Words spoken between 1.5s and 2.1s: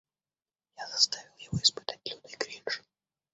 испытать